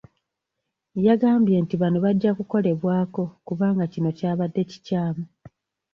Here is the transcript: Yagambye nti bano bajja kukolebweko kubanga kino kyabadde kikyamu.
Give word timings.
Yagambye 1.05 1.55
nti 1.63 1.75
bano 1.81 1.97
bajja 2.05 2.31
kukolebweko 2.37 3.21
kubanga 3.47 3.83
kino 3.93 4.09
kyabadde 4.17 4.61
kikyamu. 4.69 5.23